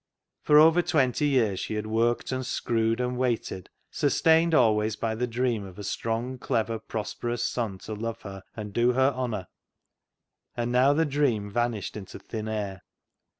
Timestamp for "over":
0.57-0.81